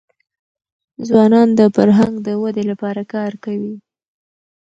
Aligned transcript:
ځوانان 1.07 1.49
د 1.59 1.61
فرهنګ 1.75 2.15
د 2.27 2.27
ودې 2.41 2.63
لپاره 2.71 3.01
کار 3.13 3.31
کوي. 3.43 3.73